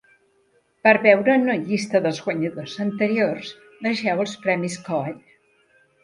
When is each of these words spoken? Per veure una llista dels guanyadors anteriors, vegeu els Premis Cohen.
Per 0.85 0.91
veure 1.01 1.33
una 1.41 1.57
llista 1.65 2.01
dels 2.05 2.21
guanyadors 2.27 2.73
anteriors, 2.85 3.51
vegeu 3.89 4.23
els 4.23 4.33
Premis 4.47 4.79
Cohen. 4.89 5.21